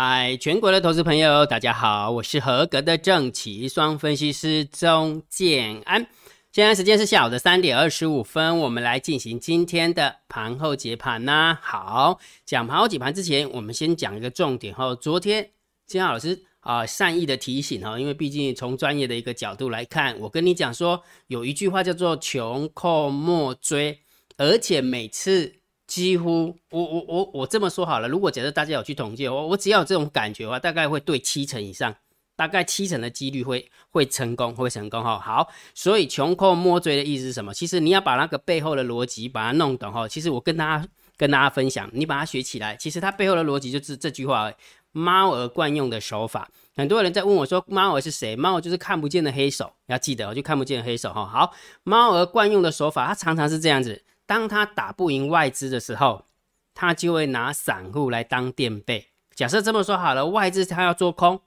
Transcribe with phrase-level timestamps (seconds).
[0.00, 6.06] 嗨，全国的投资朋友，大家好，我是合格的正奇双分析师钟建安。
[6.52, 11.58] 现在时间是下午的三点二十五分，我们来进行今天的盘后解盘呐。
[11.60, 14.94] 好，讲盘后解盘之前，我们先讲一个重点哈。
[14.94, 15.50] 昨天
[15.84, 23.98] 金老师啊善意的提醒哈，因为毕竟从专业的一个角度来看，我跟你讲说有一句话叫做“穷寇莫追”，
[24.38, 25.54] 而且每次
[25.88, 31.96] 几乎我我我我这么说好了，如果假设大家有去统计，我我只要有这种感觉的话，大概会对七成以上。
[32.36, 35.18] 大概七成的几率会会成功，会成功哈。
[35.18, 37.52] 好，所以穷寇莫追的意思是什么？
[37.52, 40.06] 其实你要把那个背后的逻辑把它弄懂哈。
[40.06, 44.52] 其实我跟大家跟大家分享，你把它学起来，其实它背后的逻辑就是这句话：
[44.92, 46.48] 猫儿惯用的手法。
[46.76, 48.36] 很多人在问我说，猫儿是谁？
[48.36, 51.26] 猫儿就是看不见的黑手，要记得，就看不见的黑手哈。
[51.26, 56.26] 好，猫儿惯用的手法，它常常是这样子：当他打不赢外资的时候，
[56.74, 59.06] 他就会拿散户来当垫背。
[59.34, 61.40] 假设这么说好了，外资他要做空。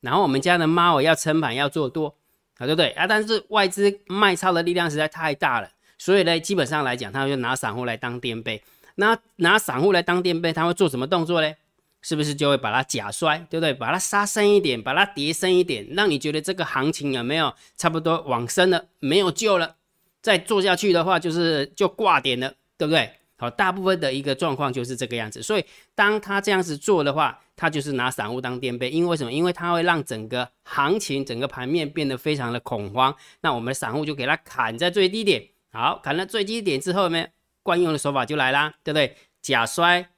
[0.00, 2.16] 然后我们家的猫要撑盘要做多
[2.58, 3.06] 啊，对不对啊？
[3.06, 8.62] 但是外资卖超的力量实在太大了，所以呢，基本上来讲，他就拿散户来当垫背。
[8.96, 11.54] 那拿散户来当垫背，他会做什么动作呢？
[12.02, 13.72] 是不是就会把它假摔，对不对？
[13.72, 19.76] 把它杀深一点，把它跌深一点，让你觉得这个行情有没有差不多往深了，没有救了？
[20.24, 23.10] 再做下去的话，就是就挂点了，对不对？
[23.36, 25.42] 好，大部分的一个状况就是这个样子。
[25.42, 29.30] 所以当他这样子做的话，他就是拿散户当垫背，因为什么？
[29.30, 33.14] 因为他会让整个行情、整个盘面变得非常的恐慌。
[33.42, 37.26] 那我们的散户就给他砍在最低点，好，砍了最低点之后呢，
[37.62, 39.14] 惯用的手法就来啦，对不对？
[39.42, 40.08] 假摔，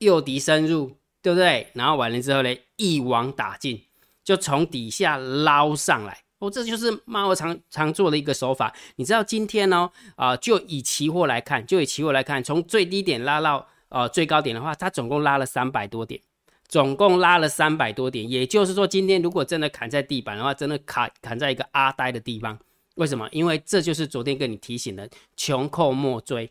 [0.00, 1.68] 诱敌深入，对不对？
[1.72, 3.82] 然后完了之后呢，一网打尽，
[4.22, 6.18] 就从底下捞上来。
[6.40, 8.74] 哦，这就是猫常常做的一个手法。
[8.96, 9.90] 你知道今天呢？
[10.16, 16.20] 啊，就以期货来看，就以期货来看，从最低点拉到呃最高点的话，它总共拉了三百多点。
[16.66, 22.56] 总共拉了三百多点，也就是说，今天如果真的砍在地板的话，真的砍砍在一个阿呆的地方。
[22.94, 23.28] 为什么？
[23.32, 26.46] 因为这就是昨天跟你提醒的，穷寇莫追，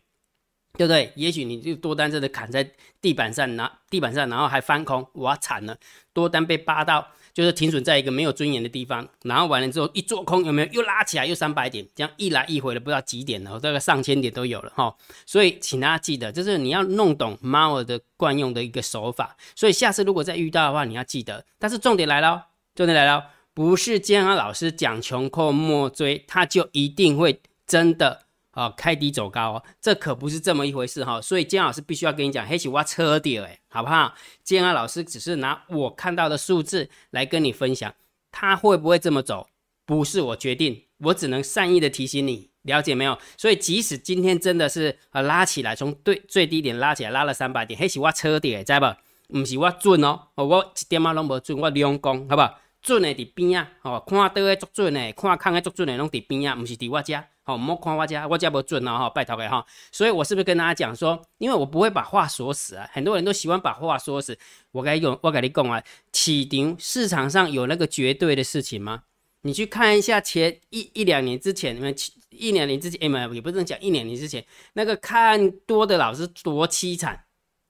[0.76, 1.10] 对不对？
[1.16, 5.76] 也许你就多单真的砍在地板上，拿地板上，然后还翻空，哇，惨了，
[6.12, 7.08] 多单被扒到。
[7.40, 14.94] 就是停损在一个没有尊严的地方，然后完了之后一做空，有没有又拉起来又三百点，这样一来一回的不知道几点了，大概上千点都有了哈。
[15.24, 19.34] 所以请大家记得，就是你要弄懂猫儿的惯用的一个手法。
[19.56, 21.42] 所以下次如果再遇到的话，你要记得。
[21.58, 23.24] 但是重点来了，重点来了，
[23.54, 28.26] 不是建安老师讲穷寇莫追，他就一定会真的。
[28.52, 34.14] 啊，开低走高哦，这可不是这么一回事哈，所以建安老师必须要跟你讲，黑起挖车底哎，好不好？
[34.42, 37.94] 建安老师只是拿我看到的数字来跟你分享，
[38.32, 39.46] 他会不会这么走，
[39.86, 43.16] 不是我决定，我只能善意的提醒你，了解没有？
[43.36, 48.86] 所以即使今天真的是啊拉起来，从最最低点拉起来，拉了三百点，黑起挖车底，知不？
[49.32, 52.58] 不是我准哦，我一点啊拢无准，我两公，好不好？
[52.82, 57.24] 准的伫边啊，哦，看倒的足准的，看空的足准的，拢伫边啊，不是伫我家。
[57.50, 59.64] 好，莫看我家，我家不准哦，哈，拜托给哈。
[59.90, 64.38] 所以我是不是跟大家讲说，因为我不会把话说死啊，很多人都喜欢把话说死。
[64.70, 69.02] 我该用，我跟你讲啊，起顶市场上有那个绝对的事情吗？
[69.42, 71.92] 你去看一下前一一两年之前，你们
[72.28, 74.44] 一两年之前，哎也不能讲一两年之前，
[74.74, 77.24] 那个看多的老师多凄惨，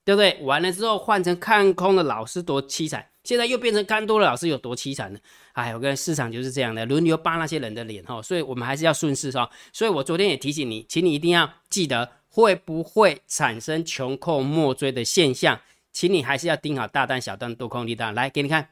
[0.05, 0.37] 对不对？
[0.43, 3.10] 完了之后换成看空的老师多凄惨。
[3.23, 5.19] 现在又变成看多了，老师有多凄惨呢？
[5.53, 9.47] 哎，我跟市场就是这样的，轮流扒那些人的脸哈，所以我们还是要顺势哈。
[9.71, 15.59] 所以我昨天也提醒你，请你一定要记得，会不会产生穷寇莫追的现象？
[15.91, 18.11] 请你还是要盯好大单、小单、多空力道。
[18.11, 18.69] 来给你看，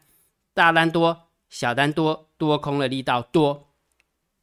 [0.54, 3.68] 大单多，小单多，多空的力道多。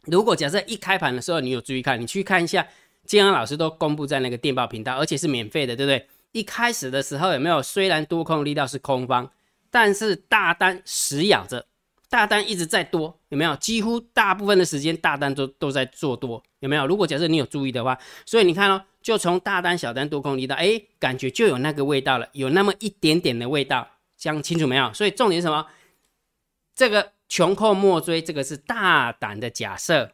[0.03, 2.69] 如果假设一开盘的时候你有注意看，你去看一下，
[3.07, 6.07] 金安老师都公布在那个电报频道，而且是免费的，对不对？
[6.31, 7.61] 一开始的时候有没有？
[7.61, 9.29] 虽然多空力道是空方。
[9.77, 11.67] 但是大单死咬着，
[12.09, 13.55] 大单一直在多，有没有？
[13.57, 16.87] 几乎大部分的时间大单都都在做多，有没有？
[16.87, 23.87] 如果假设你有注意的话，所以你看哦，就从大单、小单、多空离到，哎，感觉就有那个味道了，有那么一点点的味道，
[24.17, 24.91] 讲清楚没有？
[24.95, 25.67] 所以重点是什么？
[26.75, 30.11] 这个穷寇莫追，这个是大胆的假设，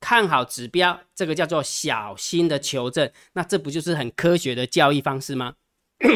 [0.00, 5.56] 看好指标，这个叫做小心的求证，那这不就是很科学的交易方式吗？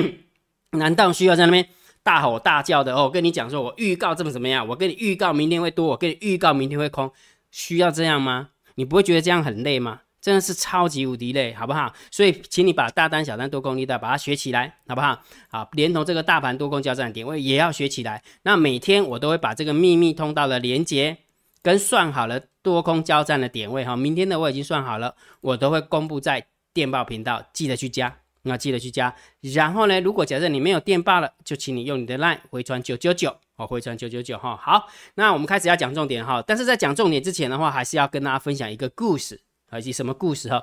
[0.73, 1.69] 难道需要在那边？
[2.09, 4.67] 大吼大叫的哦，跟你讲说，我预告这么怎么样？
[4.67, 7.13] 我跟你预告明天会多，我跟你预告明天会空，
[7.51, 8.49] 需要这样吗？
[8.77, 10.01] 你不会觉得这样很累吗？
[10.19, 11.93] 真的是超级无敌累，好不好？
[12.11, 15.21] 所以，请你把大单、小单、多空力道把它学起来，好不好？
[15.51, 18.23] 好，连同这个大盘多空交战点位也要学起来。
[18.43, 21.19] 那每天我都会把这个秘密通道的连接
[21.63, 28.17] 跟算好了多空交战的点位哈，明天的我已经算好了，我都会公布在电报频道，记得去加。
[28.43, 29.15] 那记得去加。
[29.41, 34.57] 然后呢，如果假设你没有电报了，就请你用你的 line 回传九九九哦，回传九九九哈。
[34.57, 36.43] 好，那我们开始要讲重点哈。
[36.47, 39.41] 但是在讲重点之前的话，还是要跟大家分享一个故事，
[39.79, 40.63] 以及什么故事哈？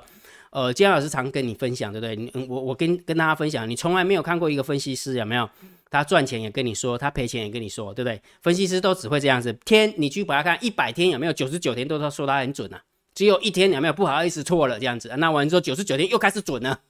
[0.50, 2.16] 呃，金老师常跟你分享，对不对？
[2.16, 5.48] 你我我跟跟大家分享，你从来没有看过一个分析师有没有？
[5.88, 8.20] 他赚钱也跟你说，他赔钱也跟你说，对不对？
[8.42, 11.32] 分析师都只会这样子，天你去把它看一百天有没有？
[11.32, 12.82] 九十九天都说他很准啊，
[13.14, 13.92] 只有一天有没有？
[13.92, 16.80] 不好意思错了这样子，那完之后九十九天又开始准了，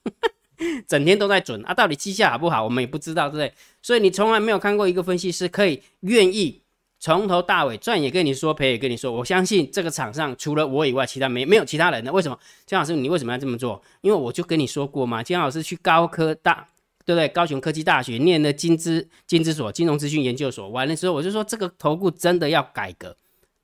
[0.88, 1.72] 整天都在准啊。
[1.74, 3.52] 到底绩效好不好，我们也不知道，对不对？
[3.82, 6.60] 所以你从来没有看过一个分析师可以愿意
[6.98, 9.12] 从头到尾赚也跟你说，赔也跟你说。
[9.12, 12.12] 我相信这个场上除了我以外，其他没没有其他人的。
[12.12, 12.38] 为什么？
[12.66, 13.82] 姜老师，你为什么要这么做？
[14.00, 16.66] 因为我就跟你说过嘛，姜老师去高科大。
[17.04, 17.28] 对不对？
[17.28, 23.16] 高雄科技大学念的金资金资所金融资讯研究所完了之后，我就说这个投顾真的要改革，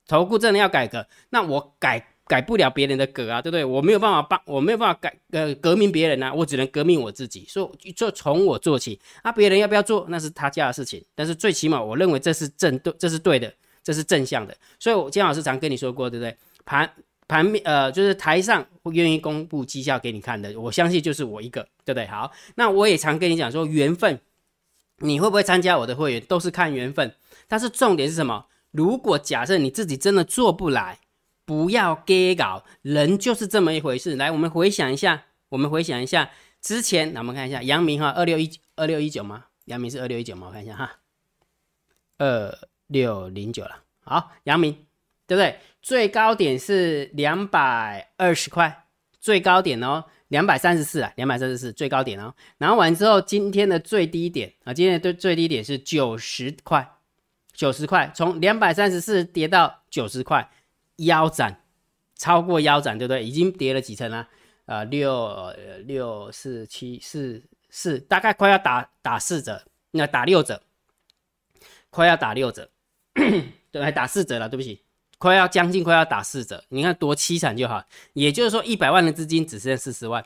[0.06, 1.05] 投顾真的要改革。
[1.31, 3.65] 那我改改不了别人的革啊，对不对？
[3.65, 7.45] 我没有办法帮，我没有办法改呃革命别人啊，我只能革命我自己。
[7.49, 11.05] 所以就从我做起啊，别人要不要做那是他家的事情。
[11.15, 13.53] 但是最起码我认为这是正对，这是对的，
[13.83, 14.57] 这是正向的。
[14.79, 16.37] 所以我金老师常跟你说过，对不对？
[16.65, 16.91] 盘。
[17.29, 22.07] 盘面呃，就是台上愿意公布绩效给你看的，我相信就是我一个，对不对？
[22.07, 24.21] 好，那我也常跟你讲说，缘分，
[24.99, 27.15] 你会不会参加我的会员都是看缘分。
[27.49, 28.45] 但是重点是什么？
[28.71, 30.99] 如果假设你自己真的做不来，
[31.44, 34.17] 不要给搞，人就是这么一回事。
[34.17, 36.31] 来，我们回想一下，我们回想一下
[36.61, 39.47] 之前，那我们看一下阳明哈，二六一二六一九吗？
[39.67, 40.47] 阳明是二六一九吗？
[40.49, 40.99] 我看一下哈，
[42.19, 43.83] 二六零九了。
[44.05, 44.73] 好，阳明，
[45.27, 45.59] 对不对？
[45.81, 48.87] 最高点是两百二十块，
[49.21, 52.35] 最高点哦，两百三十四啊，两百三十四最高点哦。
[52.59, 56.88] 然后完之后，今天的最低点啊，今天的最最低点是九十块，
[57.53, 60.49] 九十块，从两百三十四跌到九十块，
[60.97, 61.65] 腰斩，
[62.17, 63.25] 超过腰斩，对不对？
[63.25, 64.29] 已经跌了几层了？
[64.67, 65.53] 呃，六
[65.87, 70.62] 六四七四四，大概快要打打四折，那打六折，
[71.91, 72.71] 快要打六折，
[73.71, 74.83] 对，还打四折了，对不起。
[75.19, 77.85] 快要将近快要打四折，你看多凄惨就好。
[78.12, 80.25] 也就是说，一百万的资金只剩四十万，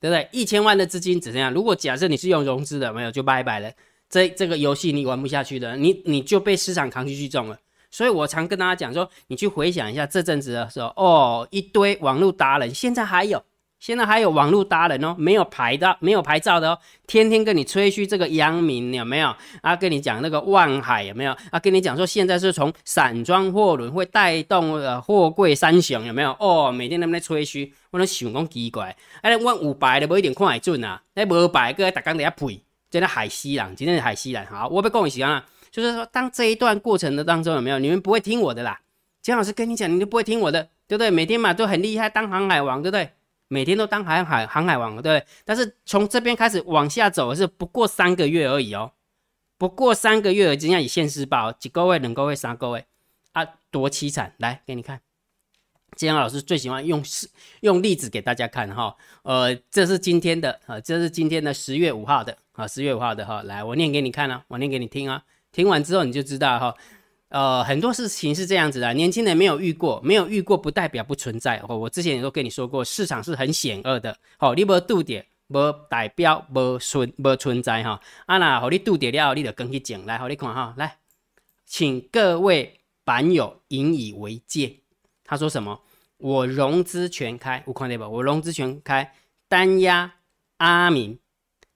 [0.00, 0.28] 对不对？
[0.32, 3.70] 一千万的资金只剩下，如果假设你是用融资的，没有就拜拜了。
[4.08, 7.58] 这这个游戏你玩不下去的，你你就被市场扛出去中了。
[7.90, 13.42] 所以我常跟大家讲说，你去回想一下这阵子的时候，哦，一堆网络达人，现在还有。
[13.80, 19.32] 现在还有网络达人哦，没有牌的，没有牌照的哦，天天跟你吹嘘这个阳明有没有
[19.62, 19.76] 啊？
[19.76, 21.60] 跟你讲那个万海有没有啊？
[21.60, 26.36] 跟你讲说现在是从散装货轮会带动呃货柜三雄有没有？
[26.40, 34.44] 哦，每天他们在吹嘘，我都想讲奇怪，哎，我五百的不一定看会准啊，那无牌个大刚在遐呸，真的海西人，今天是海西人。
[34.46, 37.78] 好，我不讲时间啊，就是说当这一段过程的当中有没有？
[37.78, 38.80] 你们不会听我的啦，
[39.22, 41.10] 姜老师跟你讲，你就不会听我的，对不对？
[41.10, 43.10] 每天嘛都很厉害，当航海王，对不对？
[43.48, 45.24] 每天都当航海航海王，对不对？
[45.44, 48.92] 但是从这边开始往下走是不过三个月而已哦，
[49.56, 50.58] 不过三个月而已。
[50.58, 52.84] 人家以现世报，几个位、两个位、三个位
[53.32, 54.34] 啊，多凄惨！
[54.36, 55.00] 来给你看，
[55.96, 57.28] 金老师最喜欢用是
[57.60, 58.94] 用例子给大家看哈。
[59.22, 63.42] 呃，这是今天的啊，这是今天的十月五号的啊，十月五号的哈。
[63.44, 65.24] 来，我念给你看啊，我念给你听啊，
[65.58, 66.76] 听完之后你就知道哈。
[67.30, 71.60] 呃，很多事情是这样子的，年轻人没有遇过，没有遇过不代表不存在。
[71.68, 74.16] 哦，我之前也都跟你说过，市场是很险恶的。
[74.36, 78.00] 好，你无度点，无代表无存无存在哈。
[78.26, 80.98] 啊那，好，你度点了，你就跟去讲来，好，你看哈，来，
[81.66, 84.76] 请各位板友引以为戒。
[85.24, 85.80] 他说什么？
[86.18, 88.04] 我融资全开，我看到不？
[88.04, 89.12] 我融资全开，
[89.48, 90.14] 单压
[90.58, 91.18] 阿明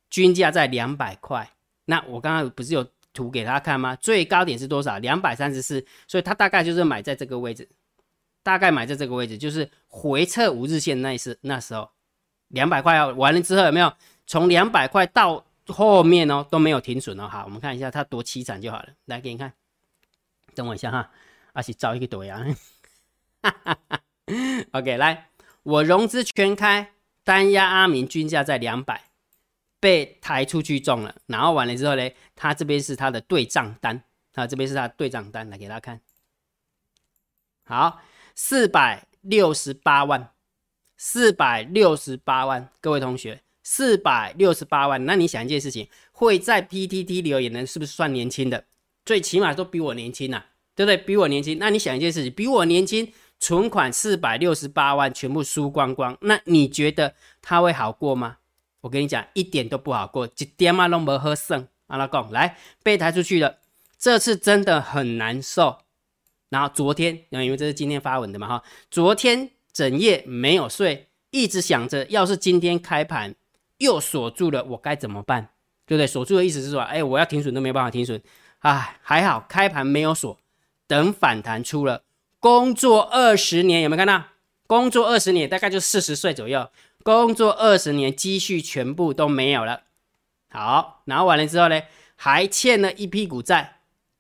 [0.09, 1.51] 均价在两百块。
[1.87, 2.87] 那我刚刚不是有？
[3.13, 3.97] 图给他看吗？
[3.97, 4.99] 最高点是多少？
[4.99, 7.69] 两百三十四，所以他大概就是买在这个位置，
[8.43, 11.91] 大概买在这个位置，就是回撤五日线那一次，那时候
[12.49, 13.93] 两百块要完了之后有没有？
[14.27, 17.29] 从两百块到后面哦都没有停损哦。
[17.29, 18.89] 好，我们看一下它多凄惨就好了。
[19.07, 19.53] 来给你看，
[20.55, 21.11] 等我一下哈，
[21.55, 22.45] 阿是找一个朵呀。
[24.73, 25.29] OK，来，
[25.65, 26.93] 我融资全开，
[27.25, 29.12] 单压阿明均价在两百。
[29.83, 34.01] 被抬出去中了，然后完了之后呢，他这边是他的对账单，
[34.35, 36.01] 啊，这边是他对账单，来给大家看。
[37.65, 38.01] 好，
[38.37, 40.31] 四百六十八万，
[40.97, 48.65] 四百六十八万，各位同学，四百六十八万，那你想一件事情，会在 PTT 留言的，是不是算年轻的？
[49.05, 50.45] 最起码都比我年轻呐，
[50.77, 50.97] 对不对？
[50.97, 58.37] 比我年轻，那你想一件事情，比我年轻，存款四百六十八万全部输光光，那你觉得他会好过吗？
[58.83, 61.67] 我跟你讲，一点都不好过，一点嘛都没喝剩。
[61.87, 63.59] 阿拉贡，来被抬出去了，
[63.99, 65.79] 这次真的很难受。
[66.49, 73.35] 然后昨天，因为这是今天发文的嘛哈，昨天整夜没有睡，一直想着，要是今天开盘
[73.79, 75.51] 又锁住了，我该怎么办？
[75.87, 76.07] 对不对？
[76.07, 78.21] 锁住的意思是说，哎，我要停损都没办法停损，
[78.61, 80.39] 啊，还好开盘没有锁，
[80.87, 82.05] 等反弹出了。
[82.41, 84.25] 工作二十年有没有看到？
[84.67, 86.71] 工作二十年大概就四十岁左右，
[87.03, 89.83] 工作二十年积蓄全部都没有了。
[90.51, 91.81] 好，然后完了之后呢，
[92.17, 93.79] 还欠了一屁股债，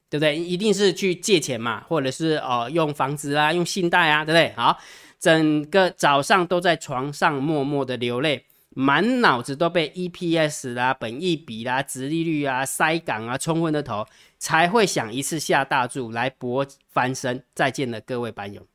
[0.09, 0.37] 对不对？
[0.37, 4.53] 一定是去借钱嘛，或者是哦用房子啊，用信贷啊，对不对？
[4.57, 4.79] 好，
[5.19, 8.47] 整个早上都在床上默默的流泪。
[8.75, 14.07] 满脑子都被 EPS 啦、本益比啦、殖利率啊、塞港啊冲昏的头，
[14.39, 17.45] 才会想一次下大注来搏翻身。
[17.55, 18.67] 再见了，各位班友。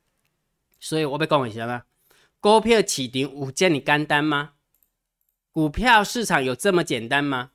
[0.80, 1.82] 所以我被恭喜了吗？
[2.40, 4.52] 股票起顶五件你干单吗？
[5.52, 7.52] 股票市场有这么简单吗？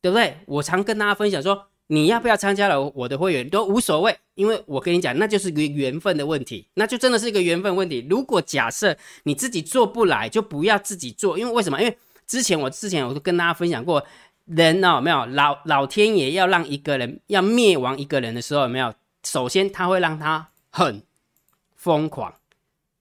[0.00, 0.38] 对不对？
[0.46, 1.68] 我常跟大家分享说。
[1.88, 8.04] 你要不要参加了我的会员都无所谓，因为我跟你讲，那就是个缘分的问题，那就真的是一个缘分问题。
[8.10, 11.80] 如果假设你自己做不来，就不要自己做，因为为什么？
[11.80, 11.96] 因为
[12.26, 14.04] 之前我之前我都跟大家分享过，
[14.46, 18.92] 人哦，没有老老天爷要让一个人要灭亡一个人的时候，有没有？
[19.22, 21.04] 首先他会让他很
[21.76, 22.34] 疯狂。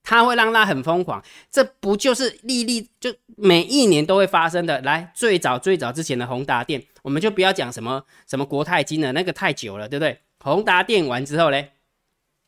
[0.06, 1.22] 它会让他很疯狂，
[1.52, 4.80] 这不就是历历就每一年都会发生的？
[4.82, 10.20] 来，最早最早之前的宏达电，我们就不要讲什么什么国泰金了，那个太久了，对不对？
[10.40, 11.62] 宏达电完之后呢，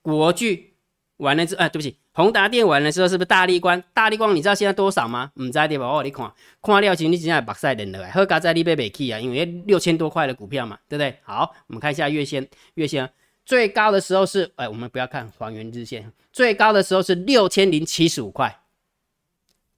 [0.04, 0.76] 国巨
[1.18, 3.82] 完了之，哎，对不起，宏达电完了之后是不是大力光？
[3.92, 5.32] 大力光你知道现在多少吗？
[5.42, 5.92] 唔知对吧？
[5.92, 11.18] 我你看，看料钱你现在白晒人了，喝咖在你被北起啊，因为六千多块的股票嘛，对不对？
[11.24, 13.10] 好，我们看一下月线，月线。
[13.48, 18.60] 最高的时候是，哎，我们不要看还原日线，最高的时候是六千零七十五块，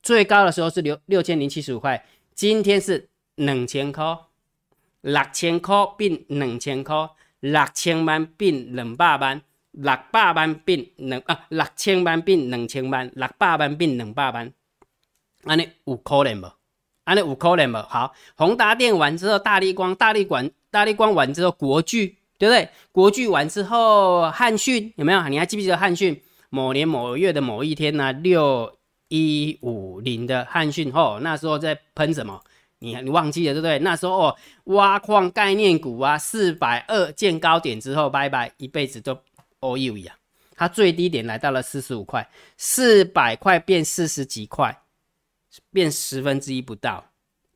[0.01, 4.17] 最高的时候是六六千零七十五块，今天是两千块，
[5.01, 7.11] 六千块变两千块，
[7.41, 9.39] 六千万变两百万，
[9.73, 14.51] 六百万变两啊，六千万变两千万，六百万变两百万，
[15.43, 16.51] 安尼有可能不？
[17.03, 17.77] 安尼有可能不？
[17.77, 22.15] 好，宏达电完之后，大力光，大力管，大力光完之后，国巨。
[22.39, 22.69] 对不对？
[22.91, 25.27] 国剧完之后，汉讯有没有？
[25.27, 26.19] 你还记不记得汉讯
[26.50, 28.12] 某年某月的某一天呢？
[28.13, 28.79] 六
[29.10, 32.41] 一五零的汉讯哦，那时候在喷什么？
[32.79, 33.77] 你你忘记了对不对？
[33.79, 39.13] 那时候哦，挖矿概念股啊，四百二见高点之后，拜拜，一辈子都
[39.60, 40.15] all you 啊！
[40.55, 44.81] 它最低点来到了四十五块，四百块变四十几块，
[45.72, 47.05] 变十分之一不到。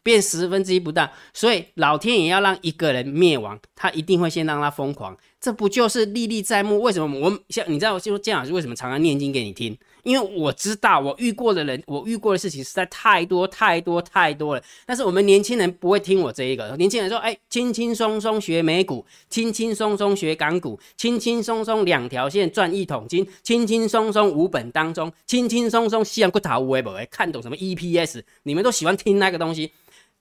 [0.04, 6.82] 变十分之一不到，所以老天也要让一个人灭亡，他一定会先让他疯狂，这不就是历历在目？
[6.82, 9.76] 为什么我像你知道，就说姜老师为什么常常念经给你听？
[10.04, 14.62] 因为我知道我遇过的人，我遇过的事情实在太多太多太多了。
[14.86, 28.24] 但是我们年轻人不会听我这一个，年轻人说：“哎，轻轻松松学美股，轻轻松松学港股，轻轻松松两条线赚一桶金，轻轻松松五本当中，轻轻松松西洋骨头微博，看懂什么 EPS？
[28.44, 29.72] 你们都喜欢听那个东西。”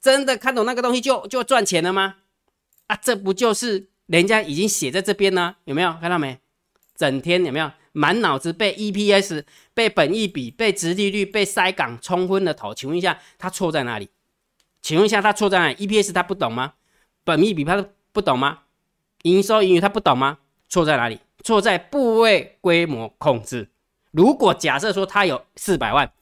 [0.03, 2.17] 真的看懂那个东西就就赚钱了吗？
[2.89, 5.55] 啊，这不就是人家已经写在这边呢？
[5.65, 6.41] 有没有看到没？
[6.97, 12.75] 整天有没有满脑子被 EPS、被本益比、被殖利率、被塞港冲昏的头？
[12.75, 14.11] 请问一下，他错在哪里？
[14.83, 16.75] 请问一下，他错在哪里？EPS 他不懂吗？
[17.23, 18.63] 本益比他不懂吗？
[19.23, 20.39] 营收盈余他不懂吗？
[20.69, 21.21] 错在哪里？
[21.45, 23.71] 错在部位规模控制。
[24.11, 26.13] 如果假设说他有四百万。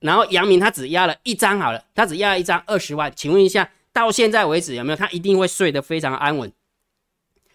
[0.00, 6.52] 然后杨明他只压了一张好了，他只压了一张二十万，请问一下，到现在为止有没有他一定会睡得非常安稳，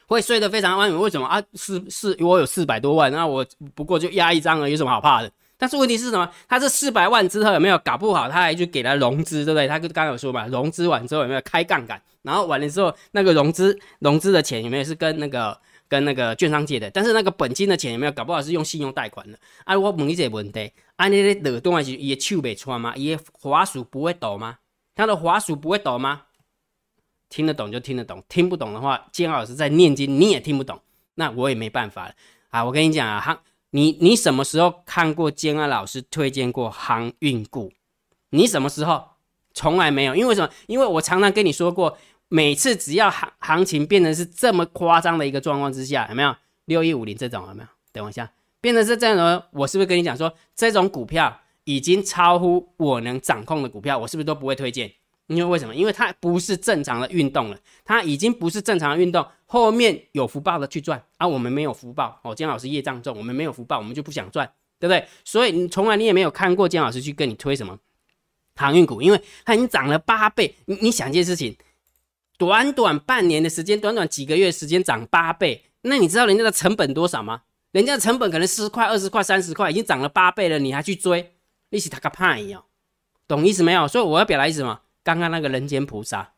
[0.08, 1.00] 会睡得非常安稳？
[1.00, 1.42] 为什么啊？
[1.54, 5.32] 是是，我有四百多万，那我不过就压一张了，有什么好怕的？
[5.58, 6.30] 但是问题是什么？
[6.50, 9.68] 他这四百万之后有没有搞不好，他还去给他融资，对不对？
[9.68, 12.02] 他刚刚有说嘛，融资完之后有没有开杠杆？
[12.24, 15.58] 然后完了之后，那个融资融资的钱有没有是跟那个？
[15.88, 18.12] 跟那个券商借的，但是那个本金的钱有没有？
[18.12, 19.38] 搞不好是用信用贷款的。
[19.64, 22.94] 啊，我问你这个问题，啊，你咧耳朵还是伊的手袂穿吗？
[22.96, 24.60] 伊的滑鼠不会抖吗？
[24.96, 26.24] 他的滑鼠不会抖吗？
[27.30, 30.80] 听得懂就听得懂，听不懂的话，建老师在念经，你也听不懂，
[31.16, 32.14] 那我也没办法了
[32.50, 32.64] 啊！
[32.64, 33.40] 我跟你讲啊，航，
[33.72, 37.72] 你你什么时候看过建安老师推荐过航运股？
[38.30, 39.10] 你什么时候？
[39.56, 40.52] 从来没有，因为什么？
[40.66, 41.98] 因为我常常跟你说过。
[42.30, 47.70] 每次只要行行情变成是这么夸张的一个状况之下，有没有六一五零这种有没有？
[47.92, 54.92] 等我一下，变成是这样的，我是不是跟你讲说，这种股票已经超乎我能掌控的股票，我是不是都不会推荐？
[55.28, 55.76] 因为为什么？
[55.76, 62.20] 因为它不是正常的运动了，它已经不是正常的运动，后面有福报的去赚，而我们没有福报。
[62.24, 65.08] 哦，姜老师业障重，我们没有福报，我们就不想赚，对不对？
[65.24, 67.78] 所以你从来你也没有看过姜老师去跟你推什么
[68.56, 70.56] 航运股，因为它已经涨了八倍。
[70.66, 71.56] 你你想一件事情。
[72.44, 77.44] 短短半年的时间，短短几个月时间涨八倍，那你知道人家的成本多少吗？
[77.72, 81.34] 人家的成本可能十块、二十块、三十块，已经涨了八倍了，你还去追，
[81.70, 82.64] 一起打个叛一样，
[83.28, 83.88] 懂意思没有？
[83.88, 84.82] 所以我要表达意思什么？
[85.04, 86.34] 刚刚那个人间菩萨，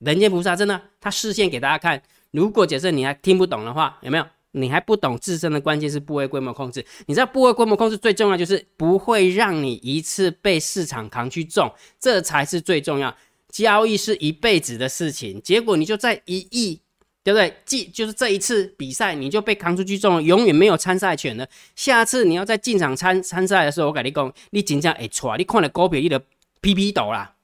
[0.00, 2.02] 人间菩萨真的，他视线给大家看。
[2.32, 4.26] 如果假设你还听不懂的话，有没有？
[4.56, 6.84] 你还不懂自身的关键是部位规模控制。
[7.06, 13.16] 你知道部位规模控制最重要就是不会让你一次被市场扛去重，这才是最重要。
[13.54, 16.80] 交易是一辈子的事情，结果你就在一亿，
[17.22, 17.56] 对不对？
[17.64, 21.46] 即就是这一次比赛你就被扛出去中了，永远没有参赛权了。
[21.76, 26.20] 下次你要在进场参参赛的时候，我跟你讲，你紧张会错，你看了股票你的
[26.60, 27.36] PP 抖啦，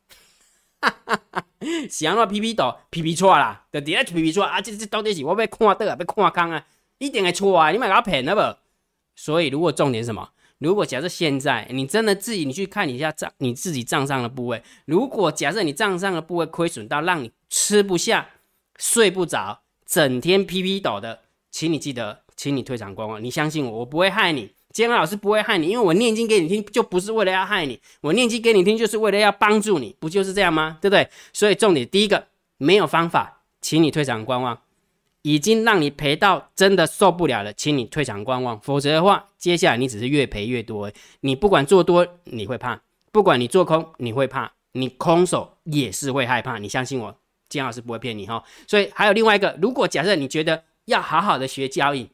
[0.80, 1.46] 哈哈哈，
[1.88, 4.60] 想要皮皮抖皮皮错啦，就直接 PP 错啊！
[4.60, 6.66] 这这到底是我被看到啊，被看空啊？
[6.98, 7.70] 一定会错啊！
[7.70, 8.58] 你买给他骗了不？
[9.14, 10.30] 所以如果重点什么？
[10.60, 18.28] 如果假设现在你真的自己你去看一下账，你自己账上的部位，如果假设你账上的部位亏损到让你吃不下、
[18.76, 23.24] 睡不着、整天批批抖的，请你记得，请你退场观望。
[23.24, 30.76] 你相信我，我不会害你，监安老师不会害你，因为我念经给你听，就不是为了要害你，我念经给你听就是为了要帮助你，不就是这样吗？
[30.82, 31.08] 对不对？
[31.32, 32.26] 所以重点第一个，
[32.58, 34.60] 没有方法，请你退场观望。
[35.22, 40.90] 已经让你赔到真的受不了了，请你退场观望，否则的话，接下来你只是越赔越多。
[41.20, 42.80] 你不管做多你会怕，
[43.12, 46.56] 不管你做空你会怕，你空手也是会害怕。
[46.58, 47.14] 你相信我，
[47.48, 48.42] 姜老师不会骗你哈。
[48.66, 52.08] 所以还有另外一个，如果假设你觉得要好好的学交易，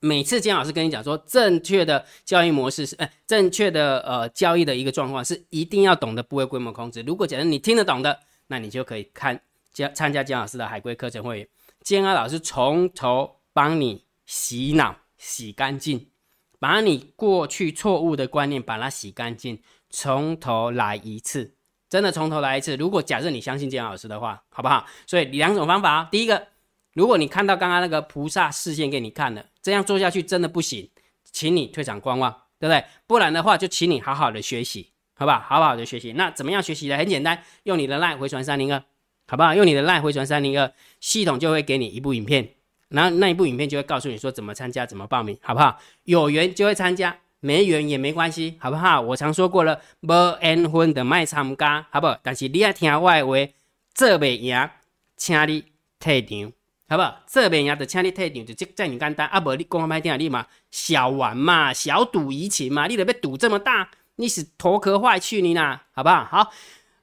[0.00, 7.02] 每次姜老师跟你讲说正确的交易模式是，呃，正确的呃交易的一个状况是一定要懂得部位规模控制。
[7.06, 9.40] 如果假设你听得懂的，那你就可以看
[9.72, 11.48] 加参加姜老师的海龟课程会员。
[11.88, 16.10] 建安老师从头帮你洗脑、洗干净，
[16.58, 21.54] 把你过去错误的观念把它洗干净，从头来一次，
[21.88, 22.76] 真的从头来一次。
[22.76, 24.84] 如果假设你相信建安老师的话，好不好？
[25.06, 26.48] 所以两种方法第一个，
[26.92, 30.90] 如果你看到刚刚那个菩萨视线给你看了，这样做下去真的不行，
[31.32, 32.84] 请你退场观望，对不对？
[33.06, 35.40] 不然的话，就请你好好的学习，好不好？
[35.40, 36.12] 好的学习。
[36.12, 36.98] 那怎么样学习呢？
[36.98, 38.84] 很简单，用你的 line 回传三零二。
[39.30, 39.54] 好不好？
[39.54, 42.48] 用你的赖回传三零二，系统就会给你一部影片，
[42.88, 45.78] 然后那一部影片就会告诉你说怎么参加、怎么报名，好不好？
[46.04, 48.98] 有缘就会参加，没缘也没关系，好不好？
[49.02, 52.18] 我常说过了，无缘分的卖参加，好不好？
[52.22, 53.52] 但是你要听我的话，
[53.92, 54.70] 做袂赢，
[55.18, 55.64] 请你
[56.00, 56.50] 退场，
[56.88, 57.20] 好不好？
[57.26, 59.28] 做袂赢就请你退场，就这这么简单。
[59.28, 66.24] 啊，无你讲歹听，你嘛小玩嘛，小赌怡情嘛，你得要赌这么大，你是头壳坏去你啦，好不好？
[66.24, 66.50] 好。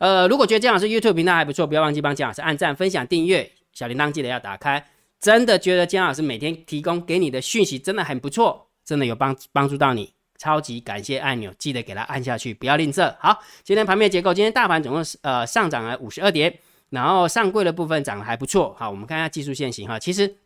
[0.05, 4.87] 呃，如果觉得姜老师 YouTube 频道还不错，不要忘记帮姜老师按赞、分享、订阅，小铃铛记得要打开。
[5.19, 13.15] 真的觉得姜老师每天提供给你的讯息真的很不错，真的有帮帮助到你，超级感谢按钮，记得给它按下去，不要吝啬。
[13.19, 16.55] 好，今天盘面结构，今天大盘总共是呃上涨了五十二点，
[16.91, 18.75] 然后上柜的部分涨得还不错。
[18.77, 20.37] 好，我们看一下技术线型哈，其实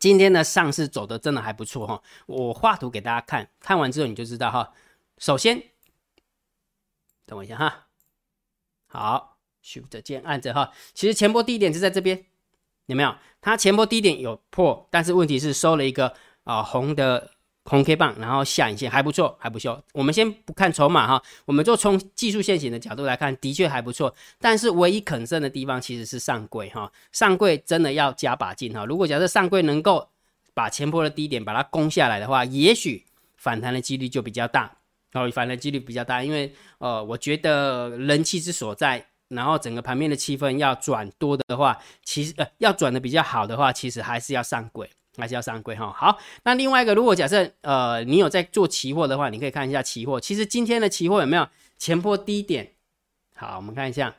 [0.00, 2.02] 今天的上市走的真的还不错哈。
[2.26, 4.72] 我画图给大家看，看完之后你就知道哈。
[5.18, 5.62] 首先，
[7.24, 7.87] 等我一下哈。
[8.88, 12.24] 好，Shift 键按着哈，其实前波低点是在这边，
[12.86, 13.14] 有没有？
[13.40, 16.12] 它前波低点有破，但是问题是收了一个
[16.44, 17.30] 啊红的
[17.64, 19.84] 红 K 棒，然后下影线还不错，还不错。
[19.92, 24.14] 我们先不看筹码哈，我们就从技术线型的角度来看，的确还不错。
[24.40, 28.86] 但是唯一肯胜的地方其实是上柜哈，上柜真的要加把劲哈。
[28.86, 30.08] 如果假设上柜能够
[30.54, 33.04] 把前波的低点把它攻下来的话，也许
[33.36, 34.77] 反弹的几率就比较大。
[35.12, 45.90] 哦，反弹几率比较大，因为呃，我觉得人气之所在，然后整个盘面的气氛要转多的话，其实呃要转的比较好的话，其实还是要上轨，还是要上轨哈。
[45.92, 52.74] 好，那另外一个，如果假设呃你有在做期货的话，你可以看一下期货，其实今天的期货有没有前波低点？
[53.34, 54.14] 好，我们看一下，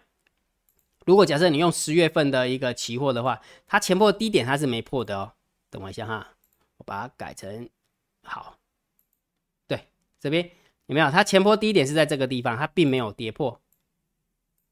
[1.05, 5.33] 如果假设你用十月份的一个期货的话，它前破低点它是没破的哦。
[5.69, 6.27] 等我一下哈，
[6.77, 7.69] 我把它改成
[8.23, 8.57] 好，
[9.67, 9.87] 对，
[10.19, 10.49] 这边。
[10.89, 11.09] 有没有？
[11.09, 13.61] 它前波低点是在这个地方，它并没有跌破。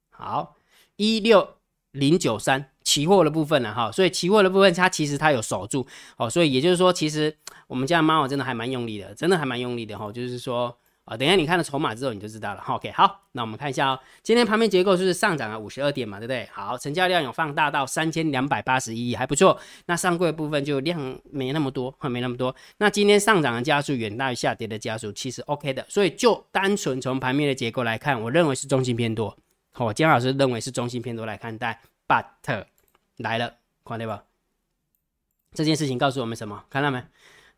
[0.10, 0.58] 好，
[0.96, 1.58] 一六
[1.92, 10.78] 零九三期货的部分呢哈，所以期货的部分它其实它有守住哦，所以也就是说，其实我们家猫真的还蛮用力的，真的还蛮用力的哈，就是说。
[11.08, 12.62] 啊，等一下你看了筹码之后你就知道了。
[12.68, 16.46] OK，好，那我们看一下哦，今天盘面结构就是上涨了五十二点嘛，对不对？
[16.52, 19.58] 好，成交量有放大到三千两百八十一亿，还不错。
[19.86, 22.54] 那上柜部分就量没那么多，没那么多。
[22.80, 25.86] 那今天上涨的加速远大于下跌的加速，其实 OK 的。
[25.88, 29.38] 所以就单纯从盘面的结构来看，我认为是中性偏多。
[29.72, 31.80] 好，姜老师认为是中性偏多来看待。
[32.06, 32.26] But
[33.16, 33.54] 来了，
[33.86, 34.22] 看到不？
[35.54, 36.66] 这件事情告诉我们什么？
[36.70, 37.02] 看到没？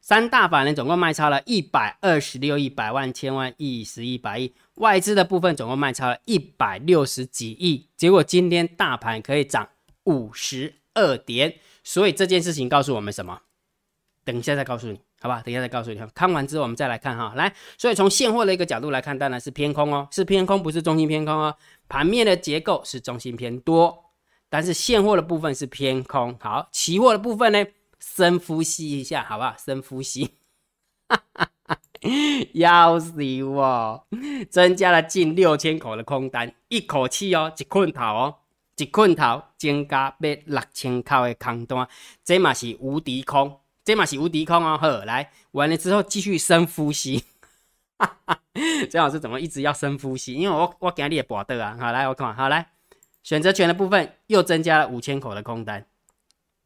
[0.01, 9.69] 三大法人总共卖超了一百二十六亿百万千万亿十亿百亿，外资的部分总共卖超了一百六十几亿，结果今天大盘可以涨
[10.05, 13.41] 五十二点，所以这件事情告诉我们什么？
[14.23, 14.99] 等一下再告诉你。
[15.21, 15.41] 好吧？
[15.43, 15.99] 等一下再告诉你。
[16.15, 21.53] 看完之后我们再来看哈，来，所以从现货的一个角度来看，当然是偏空哦，是偏空，不是中心偏空哦。
[21.89, 24.05] 盘面的结构是中心偏多，
[24.49, 26.37] 但是现货的部分是偏空。
[26.39, 27.65] 好，期货的部分呢，
[27.99, 29.55] 深呼吸一下，好不好？
[29.57, 30.35] 深呼吸，
[31.07, 31.77] 哈哈哈，
[32.53, 34.07] 要死我！
[34.49, 38.35] 增加了近六千口的空单，一口气哦，一困头哦，
[38.77, 41.87] 一困头增加八六千口的空单，
[42.23, 43.59] 这嘛是无敌空。
[43.85, 47.23] 这嘛是无敌空哦，呵，来完了之后继续深呼吸，
[47.97, 48.39] 哈哈，
[48.87, 50.35] 张老师怎么一直要深呼吸？
[50.35, 52.69] 因为我我给你也博得啊，好来我看，好来
[53.23, 55.87] 选择权的部分又增加了五千口的空单，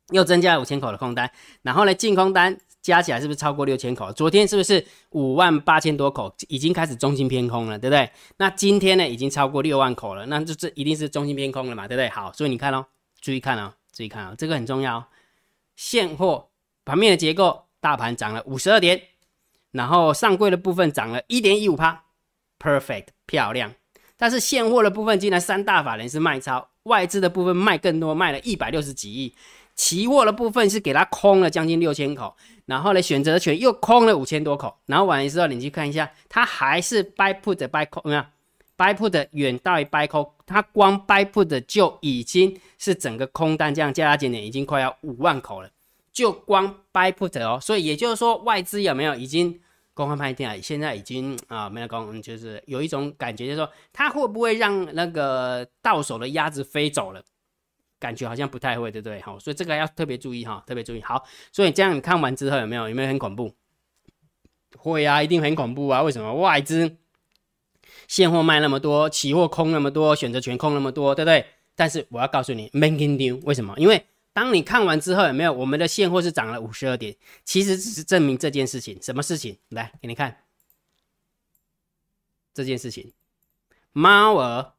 [0.10, 1.30] 又增加了五千口的空单，
[1.62, 4.12] 然后呢净空单加起来是不是超过六千口？
[4.14, 8.10] 昨天是不是五万八千多口已经开始中心偏空了，对不对？
[8.38, 12.10] 那今天呢已经超过六万口了，那就这一定是中心偏空了嘛，对不对？
[12.10, 12.86] 好，所以你看哦，
[13.22, 15.08] 注意看哦，注意看哦，这个很重要，
[15.76, 16.50] 现货。
[16.86, 19.02] 盘面的结构，大盘涨了五十二点，
[19.72, 22.04] 然后上柜的部分涨了一点一五趴
[22.60, 23.74] ，perfect 漂亮。
[24.18, 29.34] 但是现货的部分竟然三大法人是卖超，外资的部分卖更多，卖了一百六十几亿。
[29.76, 34.76] 期货的部分是给它空了将近六千口，然后呢选择权又空了五千多口。
[34.86, 38.24] 然后完了之后，你去看一下，它还是 buy put buy call，没有
[38.78, 45.70] buy put 远大于 buy call，它光 buy put 就已经是整个空单这样加加减减已经快要五万口了。
[46.12, 49.60] 就光 buy put 哦，所以也就是说外资有没有已经
[49.96, 50.56] 公开拍定啊？
[50.62, 57.24] 现在已经啊没有公，就是有一种感觉，就是说它会不会让那个到手的鸭子飞走了？
[58.04, 59.22] 感觉好像不太会，对不对？
[59.22, 61.02] 好，所以这个要特别注意哈，特别注意。
[61.02, 63.56] 好，所以这样你看完之后有没有有没有很恐怖？
[64.78, 66.02] 会啊，一定很恐怖啊！
[66.02, 66.98] 为什么外资
[68.10, 71.46] 现货卖那么多，期货空那么多，选择权空那么多，对不对？
[71.76, 73.74] 但是我要告诉你，making new，为什么？
[73.78, 77.16] 因为当你看完之后，有没有我们的现货是涨了五十二点？
[77.46, 79.58] 其实只是证明这件事情，什么事情？
[79.70, 80.44] 来给你看
[82.54, 83.14] 这件事情：
[83.94, 84.74] 猫儿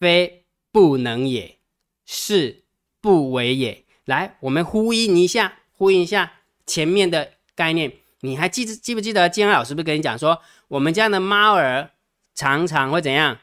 [0.00, 1.58] 非不能也，
[2.04, 2.63] 是
[3.04, 3.84] 不为也。
[4.06, 6.32] 来，我们呼应一下，呼应一下
[6.64, 7.92] 前面的概念。
[8.20, 11.90] 你还记记不记得金安老师不是跟你讲说，我们家的猫儿
[12.34, 13.36] 常常会怎样？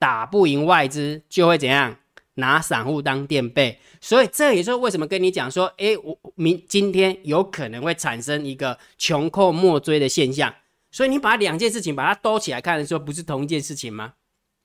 [0.00, 1.98] 打不赢外资就会怎样？
[2.34, 10.52] 拿散户当垫背，所以这也是为什么跟你讲说，哎，我明今天有可能会产生一个穷寇莫追的现象。
[10.90, 14.14] 所以你把两件事情把它兜起来看的时候，不是同一件事情吗？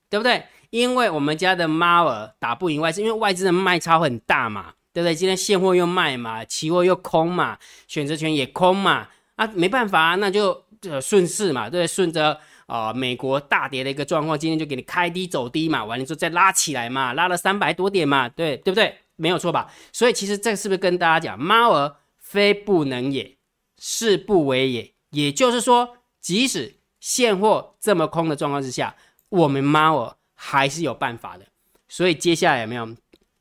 [0.09, 0.43] 对不对？
[0.69, 5.15] 因为我们家的猫儿打不赢外资，因为外资的卖超很大嘛，对不对？
[5.15, 10.65] 今天现货又卖嘛，期货又空嘛，选择权也空嘛，啊，没办法，那就
[11.01, 11.87] 顺势嘛，对对？
[11.87, 12.39] 顺着。
[12.67, 18.93] 啊，美国大跌的一个状况，今天就给你开低走低嘛，完了之后再拉起来嘛，拉了三百多点嘛，对对不对？
[19.15, 19.71] 没有错吧？
[19.93, 23.37] 所以其实这是不是跟大家讲，猫儿非不能也，
[23.79, 24.93] 是不为也。
[25.11, 28.97] 也就是说，即使现货这么空的状况之下，
[29.29, 31.45] 我们猫儿还是有办法的。
[31.89, 32.95] 所以接下来有没有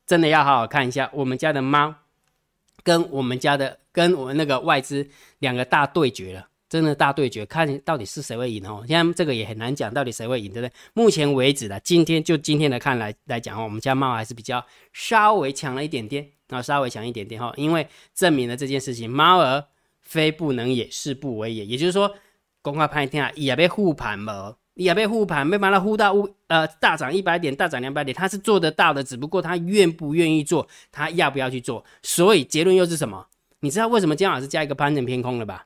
[0.05, 1.95] 真的要好好看一下我们家的猫，
[2.83, 5.07] 跟我们家的跟我们那个外资
[5.39, 6.49] 两个大对决了。
[6.69, 8.83] 真的大对决，看到底是谁会赢哦。
[8.85, 10.73] 现在这个也很难讲，到底谁会赢，对不对？
[10.93, 19.63] 目前为止的，今天就今天的看来来讲哦，我们家猫还是比较稍微强了一点点，啊，稍微强一点点哈，因为证明了这件事情，猫儿
[20.01, 21.65] 非不能也，是不为也。
[21.65, 22.13] 也就是说，
[22.61, 26.13] 公开拍天啊，也被护盘了，你也被护盘，没把它护到
[26.47, 31.83] 呃大涨一百点，大涨两百点，它是做得到的，只不过它愿不愿意做，它要不要去做。
[32.03, 33.25] 所以结论又是什么？
[33.61, 35.65] 你知道为什么姜老师加一个盘整偏空了吧？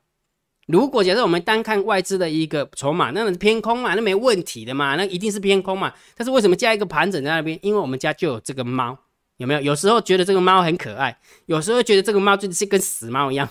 [0.68, 5.94] 如果假设我们单看外资的一个筹码，那偏空嘛，那没问题的嘛，那一定是偏空嘛。
[6.16, 7.60] 但是为什么加一个盘整在那边？
[7.62, 8.98] 因为我们家就有这个猫，
[9.36, 9.60] 有没有？
[9.60, 13.50] 有时候觉得这个猫很可爱，有时候觉得这个猫就是跟死猫一样。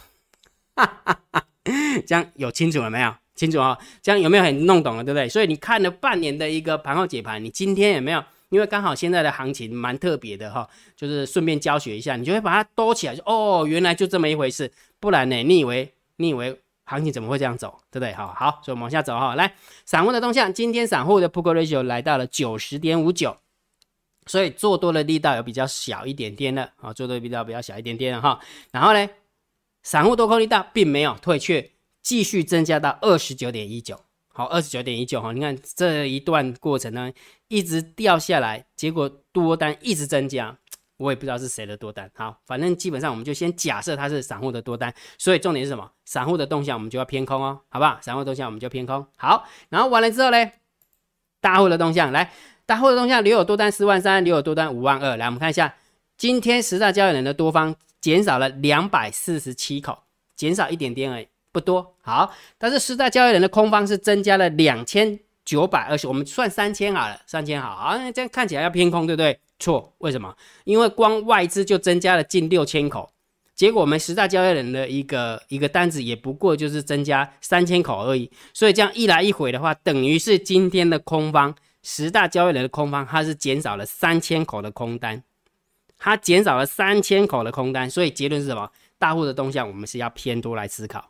[0.75, 1.45] 哈哈哈，
[2.07, 3.15] 这样有清楚了没有？
[3.41, 3.79] 清楚啊？
[4.03, 5.03] 这样有没有很弄懂了？
[5.03, 5.29] 对不对？
[5.29, 8.23] 所以你看了半年的一个盘后解盘，你今天有没有？
[8.51, 14.71] 因为刚好现在的行情蛮特别的哈，就是顺便教学一下，你就会把它兜起来，就哦，原来就这么一回事。
[15.01, 15.43] 不然呢？
[15.43, 16.61] 你以为你以为？
[16.87, 18.13] 行情怎么会这样走，对不对？
[18.15, 19.37] 好好，所以往下走哈。
[19.37, 23.37] 来，散户的动向，今天散户的 put ratio 来到了九十点五九，
[24.27, 28.41] 所以做多的力道有比较小一点点的啊，做多的力道比较小一点点的哈。
[28.73, 29.09] 然后呢，
[29.85, 31.71] 散户多空力道并没有退却，
[32.03, 34.01] 继续增加到二十九点一九。
[34.29, 37.13] 好，二十九点一九哈，你看这一段过程呢，
[37.49, 40.57] 一直掉下来，结果多单一直增加。
[40.97, 45.91] 我也不知道是谁的多单，好，反正基本上我们就先假设它是散户的多单，所以重点是什么？
[46.05, 47.99] 散户的动向我们就要偏空哦，好不好？
[48.03, 49.07] 散户动向我们就偏空。
[49.17, 50.51] 好，然后完了之后呢，
[51.41, 52.31] 大户的动向来，
[52.67, 55.17] 大户的动向留有多单四万三，留有多单五万二。
[55.17, 55.75] 来，我们看一下，
[56.19, 60.03] 今天十大交易人的多方减少了两百四十七口，
[60.37, 61.95] 减少一点点而已，不多。
[62.03, 69.39] 好，但是十大交易人的空方是增加了两千九百二十，我们算三千好了，三千好，好，这样看起来要偏空，对不对？
[69.59, 70.35] 错，为什么？
[70.65, 73.11] 因为光外资就增加了近六千口，
[73.55, 85.23] 结果我们十大交易人的一个一个单子也不过就是增加三千口而已，所以这样一来一回的话，等于是今天的空方十大交易人的空方，它是减少了三千口的空单。
[85.99, 88.71] 它减少了三千口的空单，所以结论是什么？
[88.99, 91.10] 大户的动向我们是要偏多来思考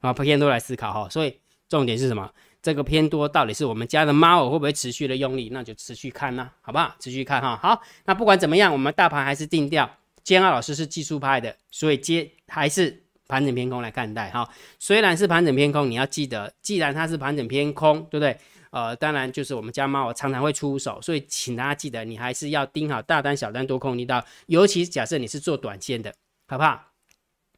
[0.00, 1.08] 啊，偏多来思考哈。
[1.08, 2.30] 所以重点是什么？
[2.62, 5.48] 这个偏多到底是我们家的猫会不会持续的用力？
[5.50, 6.94] 那就持续看呐，好不好？
[6.98, 7.56] 持续看哈。
[7.56, 9.90] 好，那不管怎么样，我们大盘还是定调。
[10.22, 14.46] 煎熬老师是技术派的，所以接还是盘整偏空来看待哈。
[14.78, 18.36] 虽然是盘整偏空，你要记得，既然它是盘整偏空，对不对？
[18.70, 24.22] 呃，当然就是我们家猫常常会出手，所以请大家记得，你还是要盯好大单、小单、多空力道。
[24.46, 26.14] 尤其假设你是做短线的，
[26.46, 26.89] 好不好？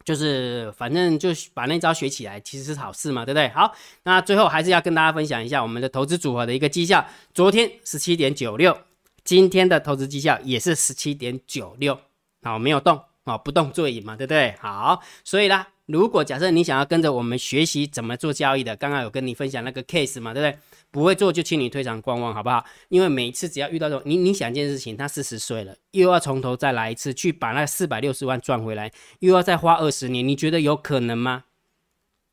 [0.04, 3.48] 就是反正就把那招学起来，其实是好事嘛，对不对？
[3.50, 7.06] 好，那最后还是要跟大家分享一下我们的投资组合的一个绩效。
[7.32, 8.76] 昨天十七点九六，
[9.24, 11.98] 今天的投资绩效也是十七点九六，
[12.42, 14.54] 好，没有动，哦，不动座椅嘛，对不对？
[14.60, 20.58] 好，所以啦，如果假设你想要跟着我们学习怎么做交易的，刚刚有跟你分享那个 case 嘛，对不对？
[20.92, 22.64] 不会做就请你退场观望，好不好？
[22.90, 31.44] 因为每次只要遇到这种，你你想一件事情，他四十岁了，又要从头再来一次，去把那四百六十万赚回来，又要再花二十年，你觉得有可能吗？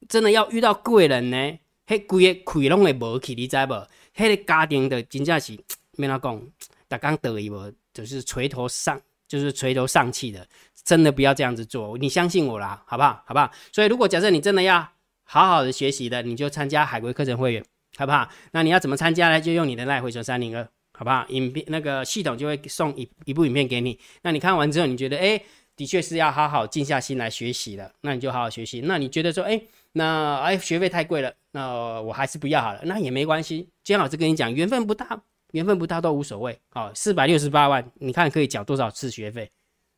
[0.10, 1.60] 真的要遇到贵人呢？
[1.88, 3.74] 嘿，贵个亏拢会无去，你知不？
[4.14, 5.58] 嘿，个家庭的真正是
[5.96, 6.42] 没哪讲，
[6.90, 10.46] 大刚得意无，就是垂头丧，就是垂头丧气的，
[10.84, 13.24] 真的不要这样子做，你相信我啦，好不好？
[13.26, 13.50] 好不好？
[13.72, 14.86] 所以如果假设你真的要
[15.24, 17.64] 好好的学习的，你就参加海龟课程会员。
[18.00, 18.30] 好不好？
[18.54, 19.42] 那你要怎么参加呢？
[19.42, 21.26] 就用你的赖回传三零二，好不好？
[21.28, 24.00] 影片那个系统就会送一一部影片给你。
[24.22, 25.42] 那你看完之后，你觉得哎，
[25.76, 28.80] 的确是要好好静下心来学习的，那你就好好学习。
[28.86, 32.80] 那你觉得说哎，那哎学费太贵了，那我还是不要好了。
[32.86, 36.58] 那也没关系，今天老师跟你讲，缘分不大，缘分不大都无所谓。
[36.70, 39.52] 好，四百六十八万，你看可以缴多少次学费？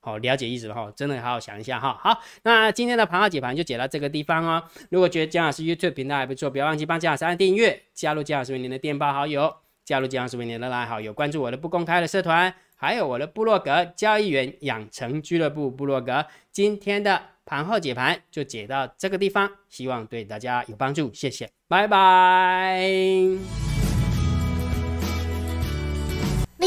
[0.04, 1.96] 好，了解意思了哈，真的好好想一下哈。
[2.02, 4.64] 好，那今天的盘号解盘就解到这个地方哦。
[4.90, 16.26] 如果觉得姜老师 YouTube 频道还不错，不要忘记帮姜老师按订阅，加入姜老师为您的电报好友，加入姜老师为您的拉好友，关注我的不公开的社团，还有我的部落格交易员养成俱乐部部落格。
[16.52, 23.71] 今天的盘后解盘就解到这个地方，希望对大家有帮助，谢谢，拜拜。